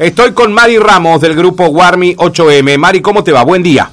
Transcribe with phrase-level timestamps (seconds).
[0.00, 2.78] Estoy con Mari Ramos del grupo Warmi 8M.
[2.78, 3.44] Mari, ¿cómo te va?
[3.44, 3.90] Buen día.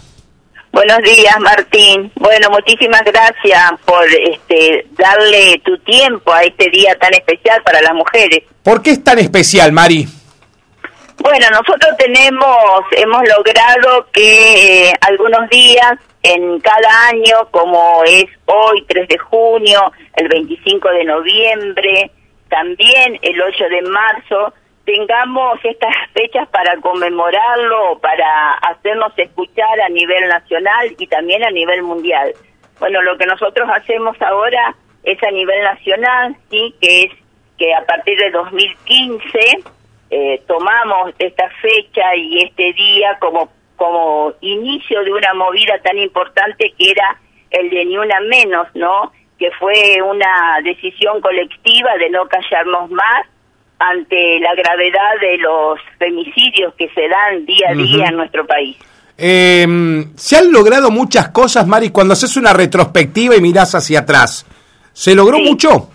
[0.72, 2.10] Buenos días, Martín.
[2.16, 7.94] Bueno, muchísimas gracias por este, darle tu tiempo a este día tan especial para las
[7.94, 8.44] mujeres.
[8.64, 10.08] ¿Por qué es tan especial, Mari?
[11.18, 18.86] Bueno, nosotros tenemos, hemos logrado que eh, algunos días en cada año, como es hoy,
[18.88, 22.12] 3 de junio, el 25 de noviembre,
[22.48, 24.54] también el 8 de marzo,
[24.88, 31.84] tengamos estas fechas para conmemorarlo, para hacernos escuchar a nivel nacional y también a nivel
[31.84, 32.34] mundial.
[32.80, 34.74] Bueno, lo que nosotros hacemos ahora
[35.04, 37.12] es a nivel nacional, sí, que es
[37.58, 39.28] que a partir de 2015
[40.10, 46.74] eh, tomamos esta fecha y este día como como inicio de una movida tan importante
[46.80, 47.20] que era
[47.52, 49.12] el de ni una menos, ¿no?
[49.38, 53.28] Que fue una decisión colectiva de no callarnos más
[53.80, 58.78] ante la gravedad de los femicidios que se dan día a día en nuestro país.
[59.18, 64.46] Em, se han logrado muchas cosas, Mari, cuando haces una retrospectiva y miras hacia atrás.
[64.94, 65.90] ¿Se logró mucho?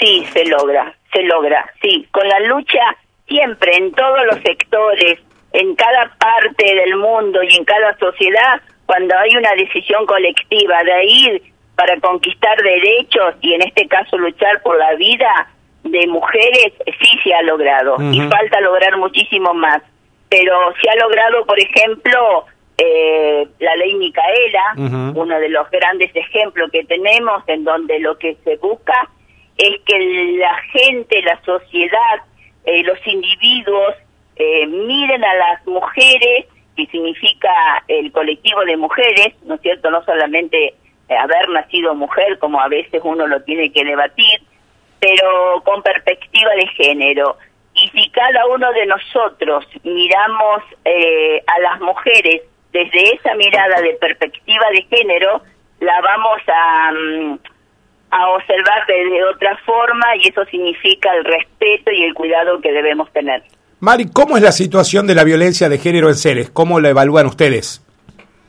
[0.00, 2.06] Sí, se logra, se logra, sí.
[2.10, 2.80] Con la lucha
[3.26, 5.18] siempre, en todos los sectores,
[5.52, 11.04] en cada parte del mundo y en cada sociedad, cuando hay una decisión colectiva de
[11.04, 11.42] ir
[11.74, 15.48] para conquistar derechos y en este caso luchar por la vida,
[15.84, 19.82] de mujeres sí se ha logrado y falta lograr muchísimo más.
[20.28, 22.46] Pero se ha logrado, por ejemplo,
[22.78, 28.36] eh, la ley Micaela, uno de los grandes ejemplos que tenemos en donde lo que
[28.44, 29.08] se busca
[29.58, 32.22] es que la gente, la sociedad,
[32.64, 33.94] eh, los individuos
[34.36, 37.50] eh, miren a las mujeres, que significa
[37.88, 39.90] el colectivo de mujeres, ¿no es cierto?
[39.90, 40.74] No solamente
[41.08, 44.40] haber nacido mujer, como a veces uno lo tiene que debatir,
[45.02, 47.36] pero con perspectiva de género.
[47.74, 53.94] Y si cada uno de nosotros miramos eh, a las mujeres desde esa mirada de
[53.94, 55.42] perspectiva de género,
[55.80, 57.38] la vamos a, mm,
[58.10, 63.12] a observar de otra forma y eso significa el respeto y el cuidado que debemos
[63.12, 63.42] tener.
[63.80, 66.50] Mari, ¿cómo es la situación de la violencia de género en Ceres?
[66.50, 67.84] ¿Cómo la evalúan ustedes?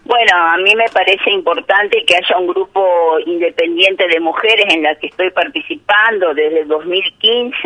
[0.05, 4.95] Bueno, a mí me parece importante que haya un grupo independiente de mujeres en la
[4.95, 7.57] que estoy participando desde 2015,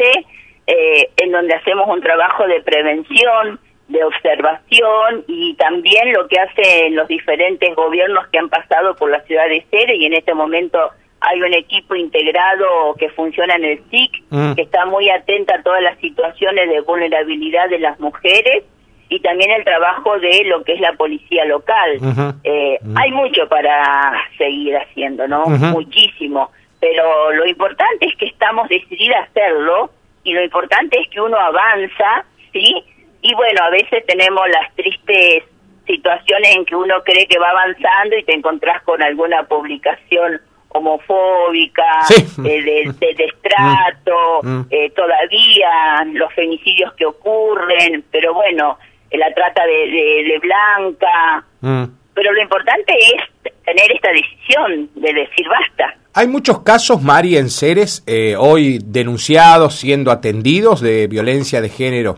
[0.67, 6.95] eh, en donde hacemos un trabajo de prevención, de observación y también lo que hacen
[6.95, 10.91] los diferentes gobiernos que han pasado por la ciudad de Cere y en este momento
[11.21, 14.53] hay un equipo integrado que funciona en el SIC, mm.
[14.53, 18.63] que está muy atenta a todas las situaciones de vulnerabilidad de las mujeres
[19.09, 21.99] y también el trabajo de lo que es la policía local.
[22.43, 25.45] Eh, hay mucho para seguir haciendo, ¿no?
[25.45, 26.51] Muchísimo.
[26.79, 29.89] Pero lo importante es que estamos decididos a hacerlo
[30.23, 32.83] y lo importante es que uno avanza, ¿sí?
[33.21, 35.43] Y bueno, a veces tenemos las tristes
[35.85, 42.01] situaciones en que uno cree que va avanzando y te encontrás con alguna publicación homofóbica,
[42.09, 44.49] eh, de, de, destrato, mm.
[44.49, 44.65] Mm.
[44.69, 48.77] eh, todavía los femicidios que ocurren, pero bueno,
[49.11, 51.45] la trata de, blanca.
[51.61, 51.85] Mm.
[52.13, 55.95] Pero lo importante es tener esta decisión de decir basta.
[56.13, 62.17] Hay muchos casos, Mari, en Ceres, eh, hoy denunciados, siendo atendidos de violencia de género.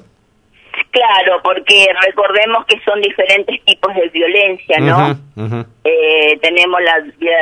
[0.91, 5.19] Claro, porque recordemos que son diferentes tipos de violencia, ¿no?
[5.83, 6.99] Eh, tenemos la,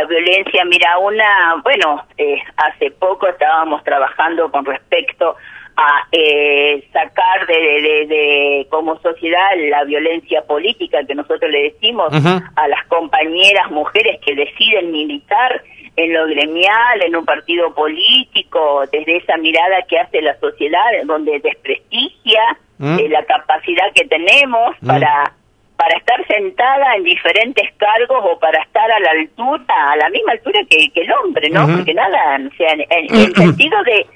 [0.08, 5.36] violencia, mira, una, bueno, eh, hace poco estábamos trabajando con respecto
[5.78, 12.12] a eh, sacar de, de, como sociedad la violencia política que nosotros le decimos
[12.56, 15.62] a las compañeras mujeres que deciden militar
[15.96, 21.40] en lo gremial, en un partido político, desde esa mirada que hace la sociedad, donde
[21.40, 23.00] desprestigia mm.
[23.00, 24.88] eh, la capacidad que tenemos mm.
[24.88, 25.34] para
[25.78, 30.32] para estar sentada en diferentes cargos o para estar a la altura, a la misma
[30.32, 31.68] altura que, el hombre, ¿no?
[31.68, 34.08] Porque nada, o sea, en el sentido de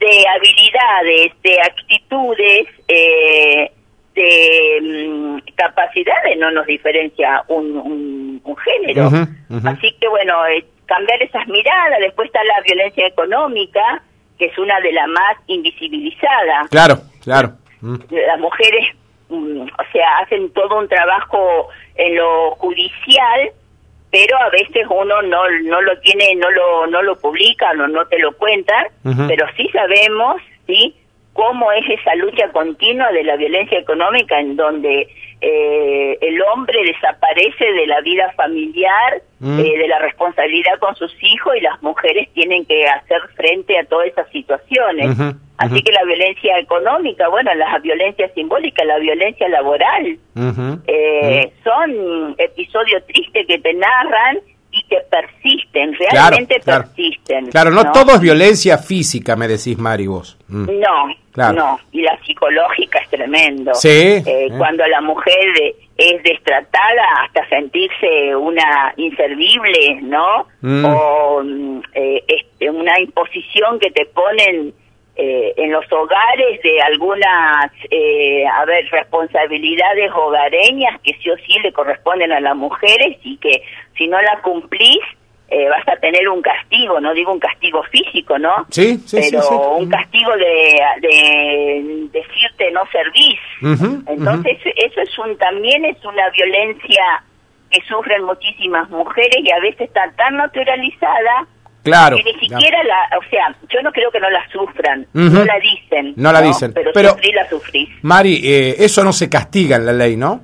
[0.00, 3.70] de habilidades, de actitudes, eh,
[4.14, 9.06] de mm, capacidades no nos diferencia un, un, género.
[9.64, 14.02] Así que bueno, eh, cambiar esas miradas, después está la violencia económica,
[14.38, 16.68] que es una de las más invisibilizadas.
[16.70, 17.52] Claro, claro.
[17.80, 17.96] Mm.
[18.10, 18.86] Las mujeres,
[19.28, 23.52] mm, o sea, hacen todo un trabajo en lo judicial,
[24.10, 28.06] pero a veces uno no no lo tiene no lo no lo publica no no
[28.06, 30.94] te lo cuenta pero sí sabemos sí
[31.32, 35.08] cómo es esa lucha continua de la violencia económica en donde
[35.40, 39.58] eh, el hombre desaparece de la vida familiar, mm.
[39.58, 43.84] eh, de la responsabilidad con sus hijos y las mujeres tienen que hacer frente a
[43.84, 45.16] todas esas situaciones.
[45.56, 50.18] Así que la violencia económica, bueno, la violencia simbólica, la violencia laboral,
[50.86, 54.38] eh, son episodios tristes que te narran
[54.90, 57.46] que persisten, realmente persisten.
[57.46, 60.36] Claro, no, todo es violencia física, me decís, Mari, vos.
[60.48, 60.66] Mm.
[60.80, 63.72] No, no, y la psicológica es tremendo.
[63.74, 63.88] Sí.
[63.88, 64.48] Eh, eh.
[64.58, 70.46] Cuando la mujer es destratada hasta sentirse una inservible, ¿no?
[70.60, 70.84] Mm.
[70.84, 74.74] O mm, eh, este, una imposición que te ponen
[75.22, 81.58] eh, en los hogares de algunas, eh, a ver, responsabilidades hogareñas que sí o sí
[81.62, 83.62] le corresponden a las mujeres y que
[83.98, 85.00] si no la cumplís
[85.50, 88.64] eh, vas a tener un castigo, no digo un castigo físico, ¿no?
[88.70, 93.40] Sí, sí, Pero sí, un castigo de, de decirte no servís.
[94.08, 97.22] Entonces eso es un también es una violencia
[97.70, 101.46] que sufren muchísimas mujeres y a veces está tan naturalizada
[101.82, 102.16] Claro.
[102.16, 105.58] Que ni siquiera la, o sea, yo no creo que no la sufran, no la
[105.58, 106.12] dicen.
[106.16, 106.72] No la dicen.
[106.72, 107.88] Pero, pero sufrí la sufrís.
[108.02, 110.42] Mari, eh, eso no se castiga en la ley, ¿no?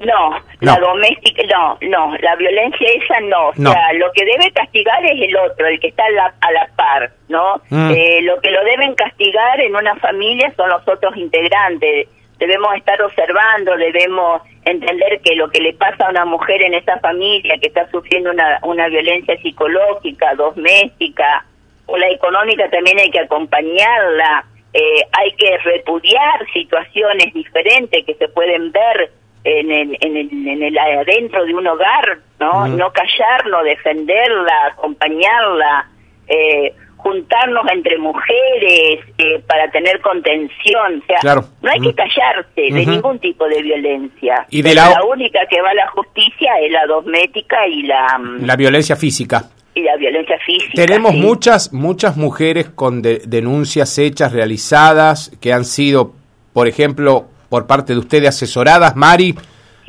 [0.00, 0.30] No,
[0.60, 3.48] la doméstica, no, no, la violencia esa no.
[3.48, 6.52] O sea, lo que debe castigar es el otro, el que está a la, a
[6.52, 7.60] la par, ¿no?
[7.68, 7.90] Mm.
[7.90, 12.08] Eh, lo que lo deben castigar en una familia son los otros integrantes.
[12.40, 16.98] Debemos estar observando, debemos entender que lo que le pasa a una mujer en esa
[16.98, 21.44] familia que está sufriendo una, una violencia psicológica, doméstica
[21.86, 28.28] o la económica también hay que acompañarla, eh, hay que repudiar situaciones diferentes que se
[28.28, 29.10] pueden ver
[29.44, 32.68] en el, en el, en el adentro de un hogar, ¿no?
[32.68, 35.88] No callarlo, defenderla, acompañarla.
[36.28, 36.72] Eh,
[37.02, 41.02] juntarnos entre mujeres eh, para tener contención.
[41.02, 44.46] O sea, no hay que callarse de ningún tipo de violencia.
[44.50, 44.94] Y de la...
[45.04, 48.18] única que va a la justicia es la doméstica y la...
[48.18, 49.44] Mm, la violencia física.
[49.74, 50.72] Y la violencia física.
[50.74, 56.14] Tenemos muchas, muchas mujeres con denuncias hechas, realizadas, que han sido,
[56.52, 59.34] por ejemplo, por parte de ustedes asesoradas, Mari,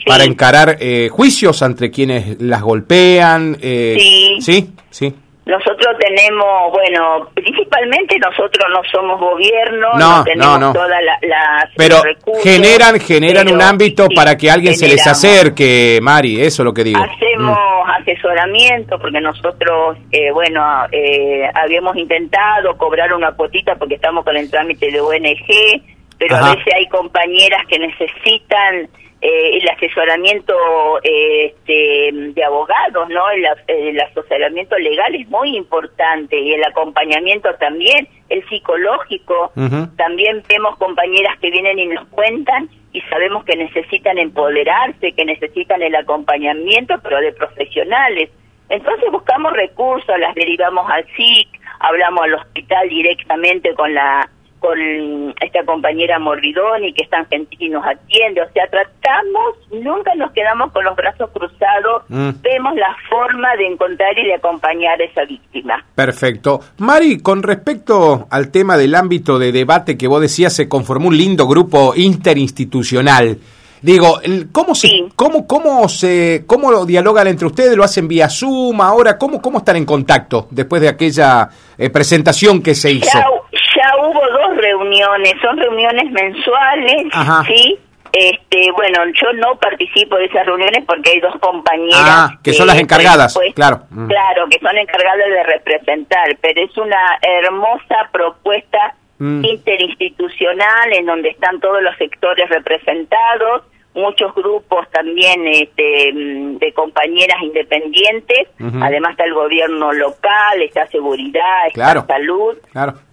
[0.06, 3.58] para encarar eh, juicios entre quienes las golpean.
[3.62, 4.42] Eh, sí.
[4.42, 5.16] Sí, sí.
[5.44, 11.96] Nosotros tenemos, bueno, principalmente nosotros no somos gobierno, no, tenemos todas las pero
[12.44, 16.84] generan generan un ámbito para que alguien se les acerque, Mari, eso es lo que
[16.84, 17.02] digo.
[17.02, 17.90] Hacemos mm.
[18.02, 24.50] asesoramiento porque nosotros, eh, bueno, eh, habíamos intentado cobrar una cuotita porque estamos con el
[24.50, 25.82] trámite de ONG,
[26.20, 28.90] pero a veces hay compañeras que necesitan
[29.22, 30.56] eh, el asesoramiento
[31.04, 33.22] este, de abogados, ¿no?
[33.30, 39.52] El, asesoramiento legal es muy importante y el acompañamiento también, el psicológico.
[39.96, 45.84] También vemos compañeras que vienen y nos cuentan y sabemos que necesitan empoderarse, que necesitan
[45.84, 48.32] el acompañamiento, pero de profesionales.
[48.70, 51.48] Entonces buscamos recursos, las derivamos al SIC,
[51.80, 54.28] hablamos al hospital directamente con la
[54.62, 60.14] con esta compañera Morridoni que es tan gentil y nos atiende, o sea, tratamos, nunca
[60.16, 62.30] nos quedamos con los brazos cruzados, mm.
[62.44, 65.84] vemos la forma de encontrar y de acompañar a esa víctima.
[65.96, 66.60] Perfecto.
[66.78, 71.18] Mari, con respecto al tema del ámbito de debate que vos decías, se conformó un
[71.18, 73.40] lindo grupo interinstitucional.
[73.82, 74.20] Digo,
[74.52, 77.76] ¿cómo se, cómo, cómo se, cómo lo dialogan entre ustedes?
[77.76, 79.18] ¿Lo hacen vía Zoom ahora?
[79.18, 81.50] ¿Cómo, cómo están en contacto después de aquella
[81.80, 83.18] eh, presentación que se hizo?
[83.18, 87.08] Ya, hubo dos reuniones, son reuniones mensuales,
[87.48, 87.80] ¿sí?
[88.14, 92.68] Este, bueno, yo no participo de esas reuniones porque hay dos compañeras ah, que, son
[92.68, 93.84] las encargadas, claro.
[93.90, 94.08] Mm.
[94.08, 99.46] Claro, que son encargadas de representar, pero es una hermosa propuesta mm.
[99.46, 107.42] interinstitucional en donde están todos los sectores representados muchos grupos también este, mm, de compañeras
[107.42, 108.48] independientes,
[108.82, 112.58] además está el gobierno local, está seguridad, está salud.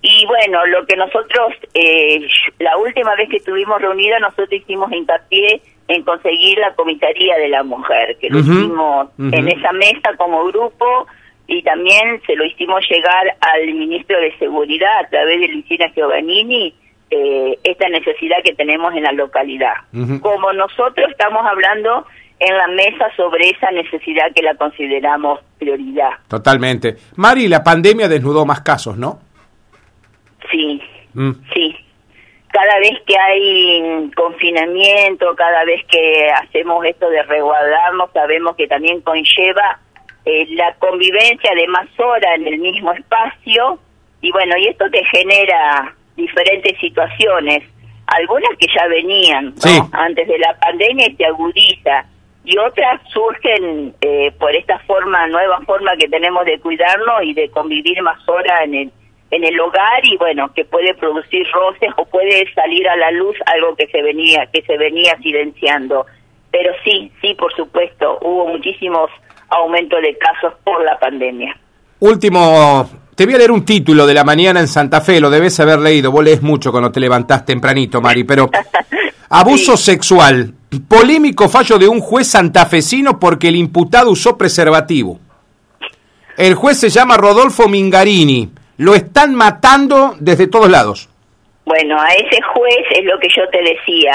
[0.03, 2.21] Y bueno, lo que nosotros, eh,
[2.59, 7.63] la última vez que estuvimos reunidos, nosotros hicimos hincapié en conseguir la comisaría de la
[7.63, 11.07] mujer, que lo hicimos en esa mesa como grupo
[11.47, 16.75] y también se lo hicimos llegar al ministro de Seguridad a través de Lucina Giovannini,
[17.11, 19.75] eh, esta necesidad que tenemos en la localidad.
[20.21, 22.07] Como nosotros estamos hablando
[22.39, 26.11] en la mesa sobre esa necesidad que la consideramos prioridad.
[26.29, 26.97] Totalmente.
[27.17, 29.21] Mari, la pandemia desnudó más casos, ¿no?
[30.51, 30.81] Sí,
[31.15, 31.33] mm.
[31.53, 31.77] sí.
[32.53, 39.01] Cada vez que hay confinamiento, cada vez que hacemos esto de resguardarnos, sabemos que también
[39.03, 39.81] conlleva
[40.25, 43.79] eh, la convivencia de más horas en el mismo espacio
[44.21, 47.63] y bueno, y esto te genera diferentes situaciones,
[48.07, 49.55] algunas que ya venían
[49.93, 52.05] antes de la pandemia y se agudiza,
[52.45, 57.51] y otras surgen eh, por esta forma, nueva forma que tenemos de cuidarnos y de
[57.51, 58.93] convivir más horas en el,
[59.31, 63.37] en el hogar y bueno, que puede producir roces o puede salir a la luz
[63.47, 66.07] algo que se venía, que se venía silenciando.
[66.51, 69.11] Pero sí, sí, por supuesto, hubo muchísimos
[69.51, 71.55] aumentos de casos por la pandemia.
[72.01, 75.59] Último, te voy a leer un título de la mañana en Santa Fe, lo debes
[75.59, 78.49] haber leído, vos lees mucho cuando te levantás tempranito, Mari, pero
[79.29, 80.55] abuso sexual,
[80.87, 85.19] polémico fallo de un juez santafesino porque el imputado usó preservativo.
[86.37, 91.09] El juez se llama Rodolfo Mingarini, lo están matando desde todos lados.
[91.65, 94.13] Bueno, a ese juez es lo que yo te decía,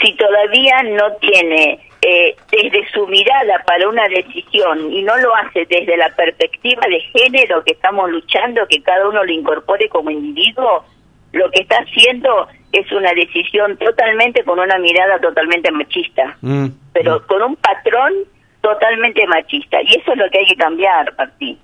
[0.00, 5.64] si todavía no tiene eh, desde su mirada para una decisión y no lo hace
[5.64, 10.84] desde la perspectiva de género que estamos luchando, que cada uno lo incorpore como individuo,
[11.32, 17.20] lo que está haciendo es una decisión totalmente con una mirada totalmente machista, mm, pero
[17.20, 17.26] mm.
[17.26, 18.12] con un patrón
[18.60, 19.80] totalmente machista.
[19.80, 21.58] Y eso es lo que hay que cambiar, Martín.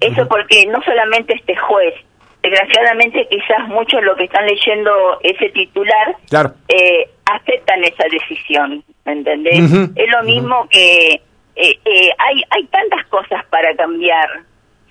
[0.00, 1.94] eso porque no solamente este juez,
[2.42, 6.16] desgraciadamente quizás muchos lo que están leyendo ese titular
[6.68, 9.58] eh, aceptan esa decisión, ¿me entendés?
[9.96, 11.20] es lo mismo que
[11.56, 14.28] eh, eh, hay hay tantas cosas para cambiar,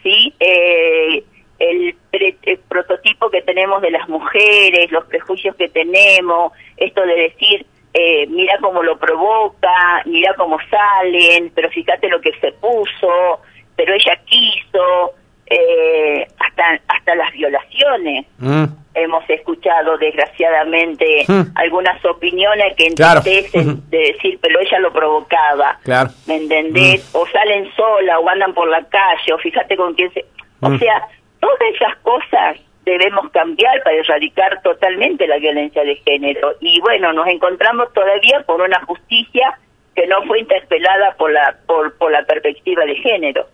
[0.03, 0.33] ¿sí?
[0.39, 7.65] el, el, prototipo que tenemos de las mujeres, los prejuicios que tenemos, esto de decir,
[7.93, 13.41] eh, mira cómo lo provoca, mira cómo salen, pero fíjate lo que se puso,
[13.75, 15.13] pero ella quiso,
[15.49, 18.25] eh, hasta hasta las violaciones.
[18.39, 18.65] Mm.
[18.93, 21.41] Hemos escuchado desgraciadamente mm.
[21.55, 25.79] algunas opiniones que entristecen de decir, pero ella lo provocaba.
[26.25, 27.09] ¿Me entendés?
[27.13, 27.17] Mm.
[27.17, 30.25] O salen sola o andan por la calle, o fíjate con quién se...
[30.59, 31.07] O sea,
[31.39, 36.55] todas esas cosas debemos cambiar para erradicar totalmente la violencia de género.
[36.61, 39.59] Y bueno, nos encontramos todavía con una justicia
[39.95, 43.45] que no fue interpelada por la, por, por la perspectiva de género.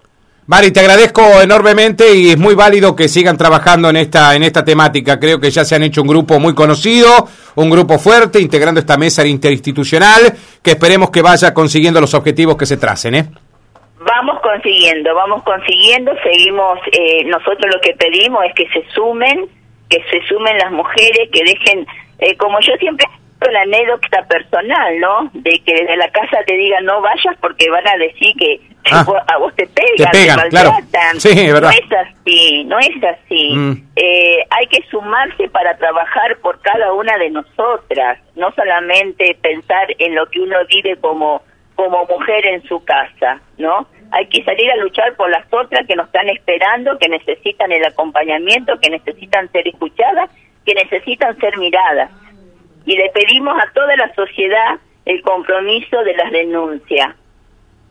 [0.45, 4.65] Mari, te agradezco enormemente y es muy válido que sigan trabajando en esta, en esta
[4.65, 5.17] temática.
[5.17, 8.97] Creo que ya se han hecho un grupo muy conocido, un grupo fuerte, integrando esta
[8.97, 13.15] mesa interinstitucional, que esperemos que vaya consiguiendo los objetivos que se tracen.
[13.15, 13.25] ¿eh?
[13.99, 19.47] Vamos consiguiendo, vamos consiguiendo, seguimos, eh, nosotros lo que pedimos es que se sumen,
[19.87, 21.87] que se sumen las mujeres, que dejen,
[22.19, 23.05] eh, como yo siempre
[23.51, 25.31] la anécdota personal, ¿no?
[25.33, 28.59] De que desde la casa te digan no vayas porque van a decir que
[28.91, 29.05] ah.
[29.27, 31.17] a vos te pegan, te, pegan, maltratan.
[31.61, 33.53] no es así, no es así.
[33.53, 33.87] Mm.
[33.95, 40.15] Eh, hay que sumarse para trabajar por cada una de nosotras, no solamente pensar en
[40.15, 41.41] lo que uno vive como
[41.75, 43.87] como mujer en su casa, ¿no?
[44.11, 47.83] Hay que salir a luchar por las otras que nos están esperando, que necesitan el
[47.83, 50.29] acompañamiento, que necesitan ser escuchadas,
[50.65, 52.11] que necesitan ser miradas.
[52.85, 57.15] Y le pedimos a toda la sociedad el compromiso de las denuncias.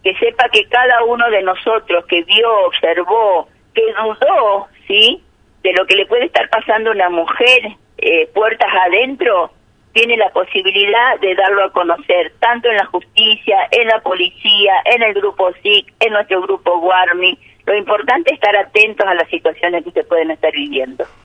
[0.03, 5.23] Que sepa que cada uno de nosotros que vio, observó, que dudó, ¿sí?
[5.63, 9.53] De lo que le puede estar pasando a una mujer eh, puertas adentro,
[9.93, 15.03] tiene la posibilidad de darlo a conocer, tanto en la justicia, en la policía, en
[15.03, 17.39] el grupo SIC, en nuestro grupo Guarmi.
[17.67, 21.05] Lo importante es estar atentos a las situaciones que se pueden estar viviendo.